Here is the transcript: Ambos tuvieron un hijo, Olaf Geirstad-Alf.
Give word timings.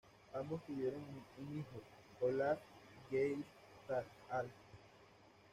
Ambos 0.33 0.65
tuvieron 0.65 1.01
un 1.37 1.59
hijo, 1.59 1.79
Olaf 2.21 2.57
Geirstad-Alf. 3.11 4.51